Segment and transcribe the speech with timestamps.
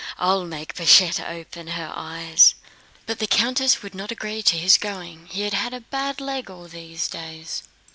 [0.17, 2.55] I'll make Pashette open her eyes."
[3.05, 6.49] But the countess would not agree to his going; he had had a bad leg
[6.49, 7.63] all these last days.